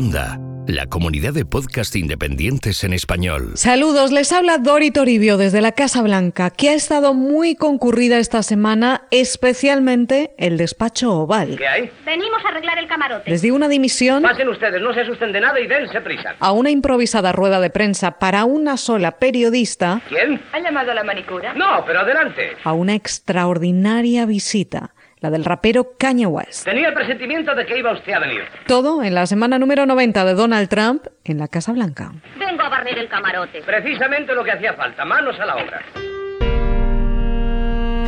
[0.00, 3.52] Onda, la comunidad de podcast independientes en español.
[3.54, 8.42] Saludos, les habla Dori Toribio desde la Casa Blanca, que ha estado muy concurrida esta
[8.42, 11.56] semana, especialmente el despacho oval.
[11.56, 11.90] ¿Qué hay?
[12.04, 13.30] Venimos a arreglar el camarote.
[13.30, 16.34] Les di una dimisión Pasen ustedes, no se asusten de nada y dense prisa.
[16.40, 20.42] a una improvisada rueda de prensa para una sola periodista, ¿Quién?
[20.52, 21.54] ¿Han llamado a la manicura?
[21.54, 22.50] No, pero adelante.
[22.64, 26.64] a una extraordinaria visita, la del rapero Kanye West.
[26.64, 28.42] Tenía el presentimiento de que iba usted a venir.
[28.66, 32.12] Todo en la semana número 90 de Donald Trump en la Casa Blanca.
[32.38, 33.62] Vengo a barrer el camarote.
[33.62, 35.82] Precisamente lo que hacía falta, manos a la obra.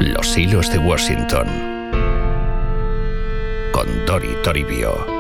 [0.01, 1.46] Los hilos de Washington.
[3.73, 5.17] Con Dori Toribio.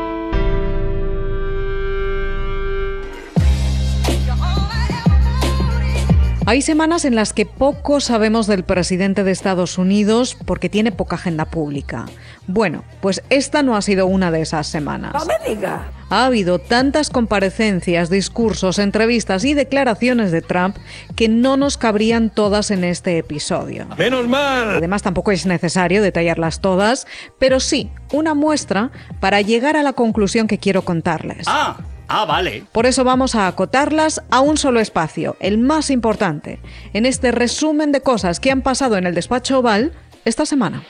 [6.48, 11.16] Hay semanas en las que poco sabemos del presidente de Estados Unidos porque tiene poca
[11.16, 12.06] agenda pública.
[12.46, 15.12] Bueno, pues esta no ha sido una de esas semanas.
[16.08, 20.78] Ha habido tantas comparecencias, discursos, entrevistas y declaraciones de Trump
[21.16, 23.86] que no nos cabrían todas en este episodio.
[23.98, 24.76] Menos mal.
[24.76, 27.06] Además, tampoco es necesario detallarlas todas,
[27.38, 31.44] pero sí una muestra para llegar a la conclusión que quiero contarles.
[31.46, 31.76] Ah,
[32.08, 32.64] ah, vale.
[32.72, 36.60] Por eso vamos a acotarlas a un solo espacio, el más importante,
[36.92, 39.92] en este resumen de cosas que han pasado en el despacho oval
[40.24, 40.82] esta semana.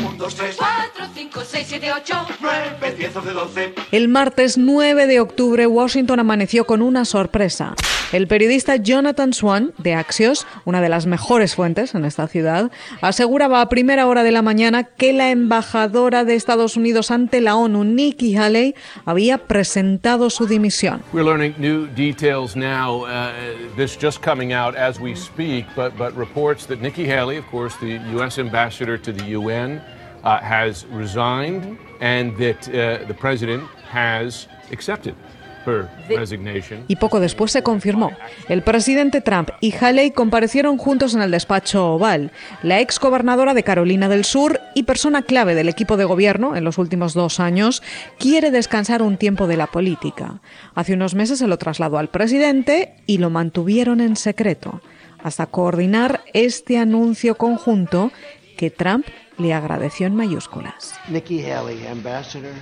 [0.00, 3.74] 1, 2, 3, 4, 5, 6, 7, 8, 9, 10, 11, 12.
[3.92, 7.74] El martes 9 de octubre, Washington amaneció con una sorpresa.
[8.12, 13.62] El periodista Jonathan Swan, de Axios, una de las mejores fuentes en esta ciudad, aseguraba
[13.62, 17.84] a primera hora de la mañana que la embajadora de Estados Unidos ante la ONU,
[17.84, 18.74] Nikki Haley,
[19.06, 21.02] había presentado su dimisión.
[21.14, 23.04] We're learning new details now.
[23.04, 23.32] Uh,
[23.76, 27.74] this just coming out as we speak, but, but reports that Nikki Haley, of course,
[27.80, 28.38] the U.S.
[28.38, 29.80] ambassador to the UN,
[30.24, 35.14] uh, has resigned and that uh, the president has accepted
[35.64, 36.84] her resignation.
[36.88, 38.10] Y poco después se confirmó.
[38.48, 42.32] El presidente Trump y Haley comparecieron juntos en el despacho oval.
[42.62, 46.64] La ex gobernadora de Carolina del Sur y persona clave del equipo de gobierno en
[46.64, 47.82] los últimos dos años
[48.18, 50.40] quiere descansar un tiempo de la política.
[50.74, 54.80] Hace unos meses se lo trasladó al presidente y lo mantuvieron en secreto
[55.22, 58.10] hasta coordinar este anuncio conjunto
[58.56, 59.06] que Trump
[59.38, 60.94] le agradeció en mayúsculas.
[61.08, 62.54] Nikki Haley, ambassador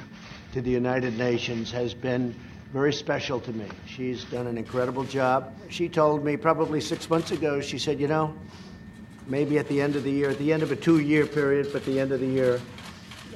[0.53, 2.35] to the United Nations, has been
[2.73, 3.67] very special to me.
[3.87, 5.53] She's done an incredible job.
[5.69, 8.33] She told me probably six months ago, she said, you know,
[9.27, 11.69] maybe at the end of the year, at the end of a two year period,
[11.73, 12.61] but at the end of the year,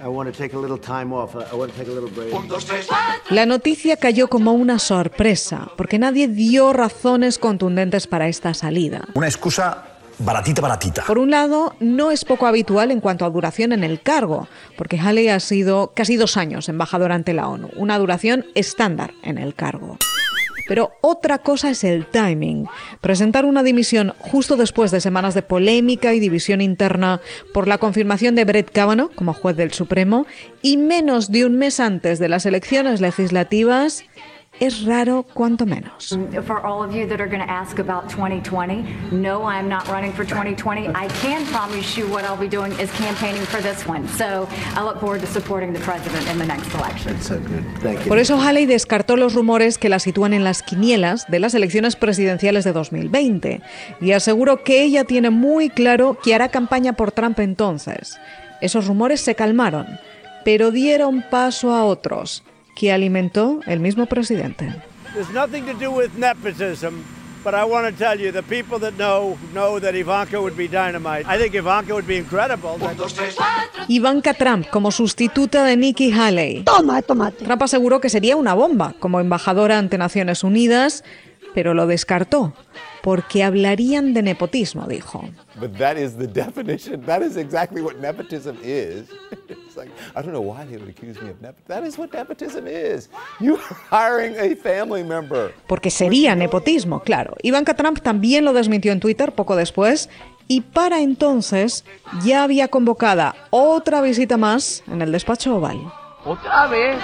[0.02, 1.36] I want to take a little time off.
[1.36, 2.32] I I want to take a little break.
[2.32, 2.96] 1, 2, 3, 4.
[3.30, 9.06] La noticia cayó como una sorpresa, porque nadie dio razones contundentes para esta salida.
[9.14, 11.04] Una excusa baratita, baratita.
[11.06, 14.98] Por un lado, no es poco habitual en cuanto a duración en el cargo, porque
[14.98, 19.54] Haley ha sido casi dos años embajador ante la ONU, una duración estándar en el
[19.54, 19.98] cargo.
[20.66, 22.66] Pero otra cosa es el timing.
[23.00, 27.20] Presentar una dimisión justo después de semanas de polémica y división interna
[27.52, 30.26] por la confirmación de Brett Kavanaugh como juez del Supremo
[30.62, 34.04] y menos de un mes antes de las elecciones legislativas
[34.60, 36.16] es raro cuanto menos.
[36.46, 40.12] For all of you that are going to ask about 2020, no, I'm not running
[40.12, 40.88] for 2020.
[40.88, 44.06] I can promise you what I'll be doing is campaigning for this one.
[44.08, 47.20] So I look forward to supporting the president in the next election.
[47.20, 47.64] So good.
[47.82, 48.08] Thank you.
[48.08, 51.96] Por eso Haley descartó los rumores que la sitúan en las quinielas de las elecciones
[51.96, 53.60] presidenciales de 2020
[54.00, 58.18] y aseguró que ella tiene muy claro que hará campaña por Trump entonces.
[58.60, 59.98] Esos rumores se calmaron,
[60.44, 62.42] pero dieron paso a otros
[62.74, 64.74] que alimentó el mismo presidente.
[65.14, 67.04] There's nothing to do with nepotism,
[67.44, 70.66] but I want to tell you the people that know know that Ivanka would be
[70.66, 71.24] dynamite.
[71.28, 72.76] I think Ivanka would be incredible.
[72.80, 73.46] 1, 2, 3, 4.
[73.88, 76.64] Ivanka Trump como sustituta de Nikki Haley.
[76.64, 77.44] Toma, tomate.
[77.44, 81.04] Trump aseguró que sería una bomba como embajadora ante Naciones Unidas,
[81.54, 82.52] pero lo descartó
[83.02, 85.24] porque hablarían de nepotismo, dijo.
[85.60, 87.04] But that is the definition.
[87.06, 89.08] That is exactly what nepotism is.
[89.48, 91.68] It's like, I don't know why they would accuse me of nepotism.
[91.68, 93.10] That is what nepotism is.
[93.40, 95.52] You are hiring a family member.
[95.66, 97.36] Porque sería nepotismo, claro.
[97.42, 100.08] Ivanka Trump también lo desmintió en Twitter poco después
[100.48, 101.84] y para entonces
[102.24, 105.92] ya había convocada otra visita más en el despacho oval.
[106.24, 106.96] ¿Otra vez?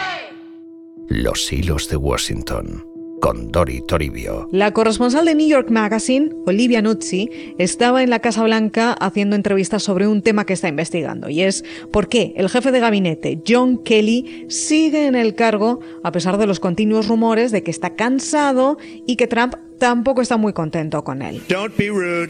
[1.09, 2.90] Los hilos de Washington.
[3.21, 4.49] Con Dori Toribio.
[4.51, 7.29] La corresponsal de New York Magazine, Olivia Nuzzi,
[7.59, 11.65] estaba en la Casa Blanca haciendo entrevistas sobre un tema que está investigando, y es
[11.93, 16.47] por qué el jefe de gabinete, John Kelly, sigue en el cargo a pesar de
[16.47, 21.23] los continuos rumores de que está cansado y que Trump tampoco está muy contento con
[21.23, 21.43] él.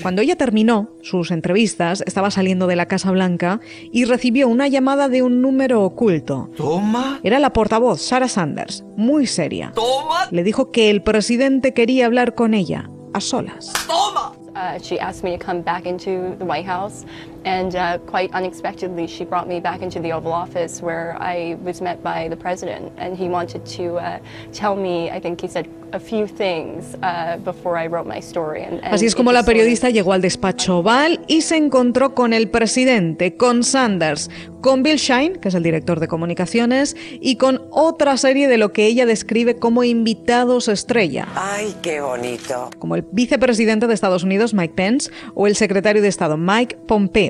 [0.01, 3.61] Cuando ella terminó sus entrevistas, estaba saliendo de la Casa Blanca
[3.93, 6.49] y recibió una llamada de un número oculto.
[6.57, 7.21] Toma.
[7.23, 9.75] Era la portavoz, Sarah Sanders, muy seria.
[10.31, 13.73] Le dijo que el presidente quería hablar con ella, a solas.
[13.87, 14.33] Toma.
[14.51, 17.05] Uh, she asked me to come back into the White House,
[17.45, 21.81] and uh, quite unexpectedly, she brought me back into the Oval Office where I was
[21.81, 24.19] met by the president, and he wanted to uh,
[24.53, 28.63] tell me, I think he said, a few things uh, before I wrote my story.
[28.63, 31.41] And, and Así es como la just sort of- periodista llegó al despacho oval y
[31.41, 36.07] se encontró con el presidente, con Sanders, con Bill Shine, que es el director de
[36.07, 41.27] comunicaciones, y con otra serie de lo que ella describe como invitados estrella.
[41.35, 42.71] Ay, qué bonito.
[42.79, 47.30] como el vicepresidente de Estados Unidos, Mike Pence, o el secretario de Estado, Mike Pompeo,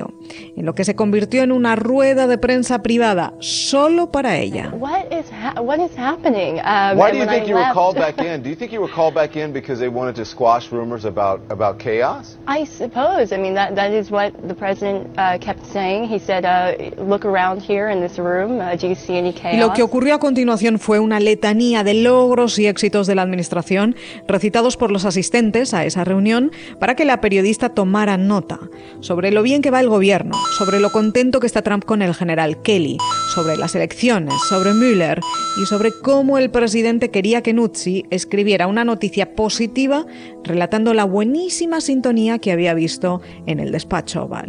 [0.55, 4.71] en lo que se convirtió en una rueda de prensa privada solo para ella.
[4.77, 6.59] What is ha- what is happening?
[6.59, 8.41] Um, Why do you think I you were left- called back in?
[8.43, 11.41] Do you think you were called back in because they wanted to squash rumors about,
[11.49, 12.37] about chaos?
[12.47, 13.31] I suppose.
[13.33, 16.07] I mean, that that is what the president uh, kept saying.
[16.09, 18.59] He said, uh, "Look around here in this room.
[18.59, 21.83] Uh, do you see any chaos?" Y lo que ocurrió a continuación fue una letanía
[21.83, 23.95] de logros y éxitos de la administración
[24.27, 28.59] recitados por los asistentes a esa reunión para que la periodista tomara nota
[28.99, 32.15] sobre lo bien que va el gobierno, sobre lo contento que está Trump con el
[32.15, 32.97] general Kelly,
[33.35, 35.19] sobre las elecciones, sobre Mueller
[35.61, 40.05] y sobre cómo el presidente quería que Nuzzi escribiera una noticia positiva
[40.43, 44.45] relatando la buenísima sintonía que había visto en el despacho oval.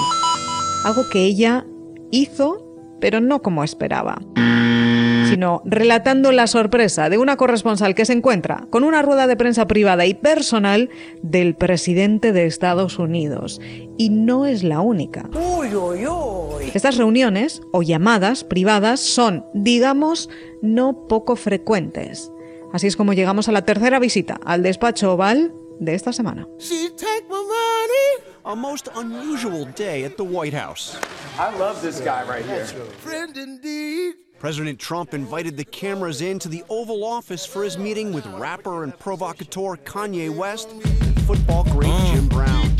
[0.84, 1.66] Algo que ella
[2.10, 2.64] hizo,
[3.00, 4.22] pero no como esperaba
[5.32, 9.67] sino relatando la sorpresa de una corresponsal que se encuentra con una rueda de prensa
[9.67, 10.90] privada y personal
[11.23, 13.61] del presidente de Estados Unidos.
[13.96, 15.29] Y no es la única.
[15.32, 16.70] Uy, uy, uy.
[16.75, 20.29] Estas reuniones o llamadas privadas son, digamos,
[20.61, 22.31] no poco frecuentes.
[22.73, 26.46] Así es como llegamos a la tercera visita al despacho oval de esta semana.
[26.58, 28.32] She take my money.
[28.44, 30.96] A most unusual day at the White House.
[31.38, 32.67] I love this guy right here.
[32.99, 34.14] Friend indeed.
[34.42, 38.92] President Trump invited the cameras into the Oval Office for his meeting with rapper and
[38.98, 42.76] provocateur Kanye West and football great Jim Brown.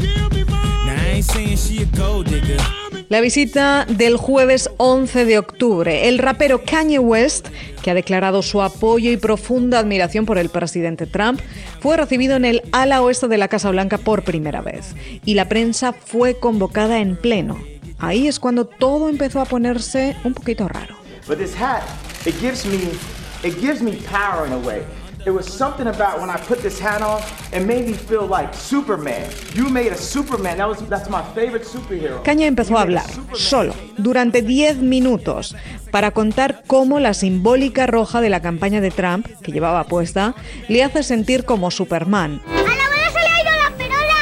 [3.09, 6.09] La visita del jueves 11 de octubre.
[6.09, 7.47] El rapero Kanye West,
[7.81, 11.41] que ha declarado su apoyo y profunda admiración por el presidente Trump,
[11.79, 14.97] fue recibido en el ala oeste de la Casa Blanca por primera vez.
[15.25, 17.57] Y la prensa fue convocada en pleno.
[18.01, 21.02] Ahí es cuando todo empezó a ponerse un poquito raro.
[21.27, 21.89] But this hat,
[22.27, 22.99] it gives me,
[23.45, 24.85] it gives me power in a way.
[25.25, 27.23] It was something about when I put this hat on,
[27.53, 29.31] it made me feel like Superman.
[29.55, 30.59] You made a Superman.
[30.59, 32.25] That was that's my favorite superhero.
[32.25, 35.55] Caña empezó a hablar, solo, durante 10 minutos,
[35.93, 40.35] para contar cómo la simbólica roja de la campaña de Trump, que llevaba puesta,
[40.67, 42.43] le hace sentir como Superman.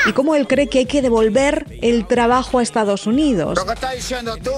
[0.07, 3.59] Y cómo él cree que hay que devolver el trabajo a Estados Unidos.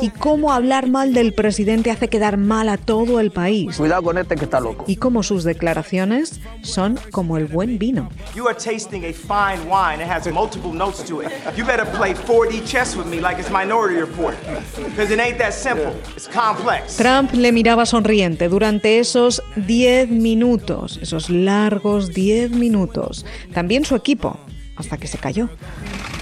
[0.00, 3.76] Y cómo hablar mal del presidente hace quedar mal a todo el país.
[3.76, 4.84] Cuidado con este que está loco.
[4.86, 8.08] Y cómo sus declaraciones son como el buen vino.
[8.34, 10.02] You are tasting a fine wine.
[10.02, 11.28] It has multiple notes to it.
[11.56, 14.36] You better play 4D chess with me like it's Minority Report.
[14.76, 15.92] Because it ain't that simple.
[16.16, 16.96] It's complex.
[16.96, 23.26] Trump le miraba sonriente durante esos 10 minutos, esos largos 10 minutos.
[23.52, 24.38] También su equipo,
[24.82, 25.48] hasta que se cayó.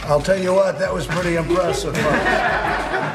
[0.08, 1.94] I'll tell you what, that was pretty impressive.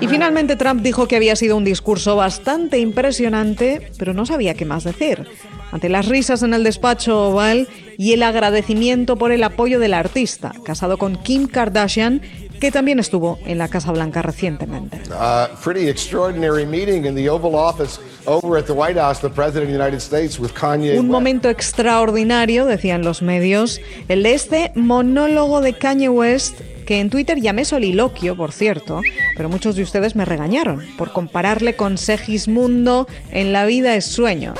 [0.00, 4.64] Y finalmente Trump dijo que había sido un discurso bastante impresionante, pero no sabía qué
[4.64, 5.28] más decir.
[5.72, 10.52] Ante las risas en el despacho oval y el agradecimiento por el apoyo del artista,
[10.64, 12.22] casado con Kim Kardashian,
[12.60, 15.00] que también estuvo en la Casa Blanca recientemente.
[15.10, 19.64] Uh, pretty extraordinary meeting in the Oval Office over at the White House, the President
[19.64, 24.72] of the United States with Kanye Un momento extraordinario, decían los medios, el de este
[24.74, 29.00] monólogo de Kanye West, que en Twitter llamé soliloquio, por cierto,
[29.36, 34.54] pero muchos de ustedes me regañaron por compararle con Segismundo en La vida es sueño.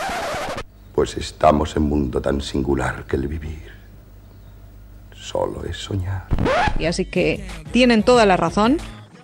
[0.94, 3.69] Pues estamos en un mundo tan singular que el vivir
[5.30, 6.26] solo es soñar.
[6.78, 8.78] Y así que tienen toda la razón,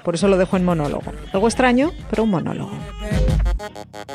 [0.05, 1.13] por eso lo dejo en monólogo.
[1.33, 2.73] Algo extraño, pero un monólogo.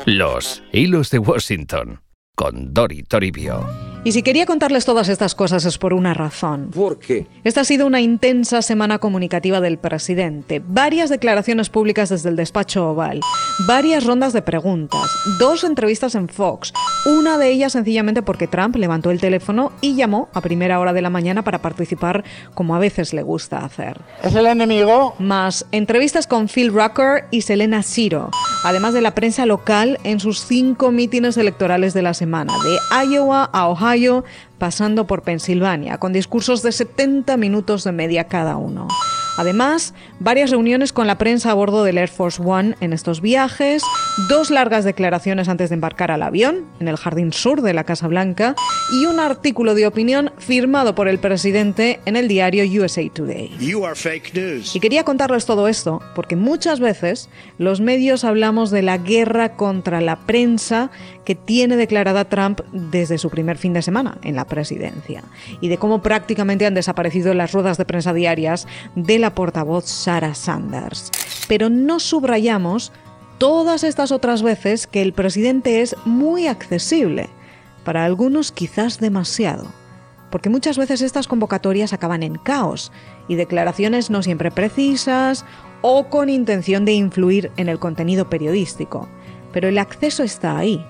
[0.06, 2.00] Los hilos de Washington
[2.34, 3.91] con Dori Toribio.
[4.04, 6.70] Y si quería contarles todas estas cosas es por una razón.
[6.74, 7.28] ¿Por qué?
[7.44, 12.90] Esta ha sido una intensa semana comunicativa del presidente, varias declaraciones públicas desde el despacho
[12.90, 13.20] oval,
[13.68, 16.72] varias rondas de preguntas, dos entrevistas en Fox,
[17.04, 21.02] Una de ellas sencillamente porque Trump levantó el teléfono y llamó a primera hora de
[21.02, 24.00] la mañana para participar como a veces le gusta hacer.
[24.22, 25.14] ¿Es el enemigo?
[25.20, 28.30] Más entrevistas con Phil Rucker y Selena Siro,
[28.64, 33.48] además de la prensa local en sus cinco mítines electorales de la semana, de Iowa
[33.52, 33.91] a Ohio,
[34.58, 38.88] pasando por Pensilvania, con discursos de 70 minutos de media cada uno.
[39.38, 43.82] Además, varias reuniones con la prensa a bordo del Air Force One en estos viajes,
[44.28, 48.08] dos largas declaraciones antes de embarcar al avión en el jardín sur de la Casa
[48.08, 48.54] Blanca
[48.92, 53.50] y un artículo de opinión firmado por el presidente en el diario USA Today.
[54.74, 60.02] Y quería contarles todo esto porque muchas veces los medios hablamos de la guerra contra
[60.02, 60.90] la prensa
[61.24, 65.22] que tiene declarada Trump desde su primer fin de semana en la presidencia
[65.60, 70.34] y de cómo prácticamente han desaparecido las ruedas de prensa diarias de la portavoz Sarah
[70.34, 71.10] Sanders.
[71.48, 72.92] Pero no subrayamos
[73.38, 77.28] todas estas otras veces que el presidente es muy accesible,
[77.84, 79.66] para algunos quizás demasiado,
[80.30, 82.92] porque muchas veces estas convocatorias acaban en caos
[83.28, 85.44] y declaraciones no siempre precisas
[85.82, 89.08] o con intención de influir en el contenido periodístico.
[89.52, 90.84] Pero el acceso está ahí,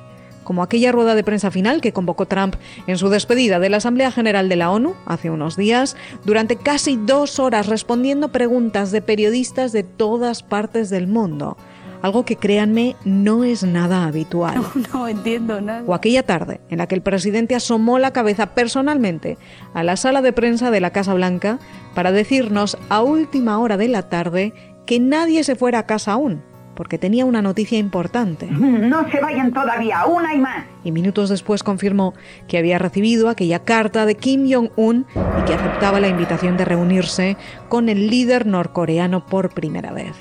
[0.45, 2.57] como aquella rueda de prensa final que convocó Trump
[2.87, 6.97] en su despedida de la Asamblea General de la ONU hace unos días, durante casi
[6.97, 11.57] dos horas respondiendo preguntas de periodistas de todas partes del mundo.
[12.03, 14.61] Algo que créanme no es nada habitual.
[14.93, 15.85] No, no entiendo nada.
[15.87, 19.39] O aquella tarde en la que el presidente asomó la cabeza personalmente
[19.73, 21.61] a la sala de prensa de la Casa Blanca
[21.95, 24.53] para decirnos a última hora de la tarde
[24.87, 26.43] que nadie se fuera a casa aún,
[26.75, 28.49] porque tenía una noticia importante.
[28.83, 30.65] No se vayan todavía, una y más.
[30.85, 32.15] Y minutos después confirmó
[32.49, 37.37] que había recibido aquella carta de Kim Jong-un y que aceptaba la invitación de reunirse
[37.69, 40.15] con el líder norcoreano por primera vez.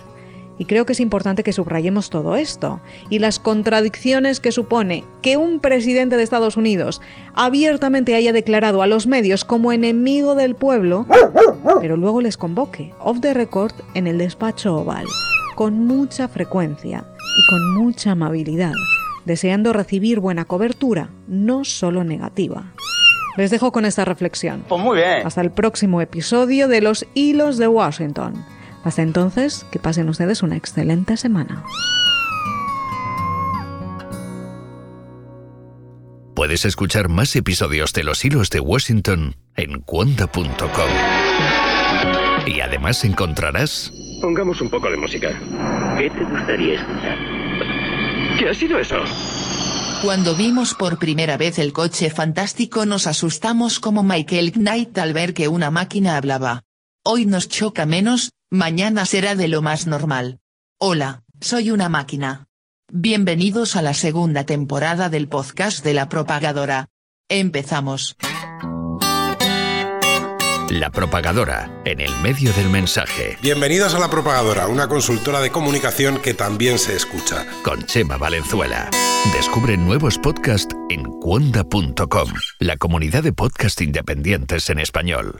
[0.58, 5.36] Y creo que es importante que subrayemos todo esto y las contradicciones que supone que
[5.36, 7.02] un presidente de Estados Unidos
[7.34, 11.08] abiertamente haya declarado a los medios como enemigo del pueblo,
[11.82, 15.08] pero luego les convoque off the record en el despacho oval
[15.56, 17.06] con mucha frecuencia
[17.38, 18.74] y con mucha amabilidad,
[19.26, 22.74] deseando recibir buena cobertura, no solo negativa.
[23.38, 24.64] Les dejo con esta reflexión.
[24.68, 25.26] Pues muy bien.
[25.26, 28.46] Hasta el próximo episodio de Los Hilos de Washington.
[28.84, 31.64] Hasta entonces, que pasen ustedes una excelente semana.
[36.36, 40.90] Puedes escuchar más episodios de Los Hilos de Washington en cuanta.com.
[42.48, 43.92] Y además encontrarás...
[44.22, 45.30] Pongamos un poco de música.
[45.98, 47.18] ¿Qué te gustaría escuchar?
[48.38, 48.98] ¿Qué ha sido eso?
[50.04, 55.34] Cuando vimos por primera vez el coche fantástico nos asustamos como Michael Knight al ver
[55.34, 56.64] que una máquina hablaba.
[57.04, 60.40] Hoy nos choca menos, mañana será de lo más normal.
[60.80, 62.48] Hola, soy una máquina.
[62.92, 66.90] Bienvenidos a la segunda temporada del podcast de la propagadora.
[67.28, 68.18] Empezamos.
[70.72, 73.38] La propagadora, en el medio del mensaje.
[73.42, 77.46] Bienvenidos a La Propagadora, una consultora de comunicación que también se escucha.
[77.62, 78.90] Con Chema Valenzuela.
[79.34, 85.40] Descubre nuevos podcasts en cuonda.com, la comunidad de podcast independientes en español.